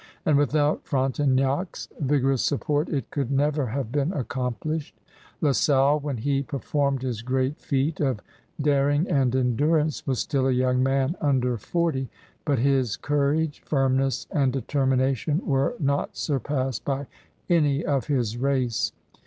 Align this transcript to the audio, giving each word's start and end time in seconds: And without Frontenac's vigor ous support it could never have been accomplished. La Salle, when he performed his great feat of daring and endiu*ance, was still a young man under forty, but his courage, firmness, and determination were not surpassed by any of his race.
And 0.25 0.35
without 0.35 0.83
Frontenac's 0.87 1.87
vigor 1.99 2.31
ous 2.31 2.41
support 2.41 2.89
it 2.89 3.11
could 3.11 3.31
never 3.31 3.67
have 3.67 3.91
been 3.91 4.11
accomplished. 4.13 4.99
La 5.41 5.51
Salle, 5.51 5.99
when 5.99 6.17
he 6.17 6.41
performed 6.41 7.03
his 7.03 7.21
great 7.21 7.61
feat 7.61 7.99
of 7.99 8.19
daring 8.59 9.07
and 9.07 9.31
endiu*ance, 9.33 10.07
was 10.07 10.17
still 10.17 10.47
a 10.47 10.51
young 10.53 10.81
man 10.81 11.15
under 11.21 11.55
forty, 11.55 12.09
but 12.45 12.57
his 12.57 12.97
courage, 12.97 13.59
firmness, 13.63 14.25
and 14.31 14.51
determination 14.51 15.39
were 15.45 15.75
not 15.79 16.17
surpassed 16.17 16.83
by 16.83 17.05
any 17.47 17.85
of 17.85 18.07
his 18.07 18.37
race. 18.39 18.93